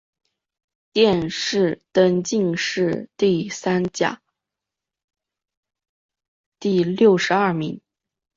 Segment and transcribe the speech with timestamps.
[0.93, 4.19] 殿试登进士第三甲
[6.59, 7.79] 第六十二名。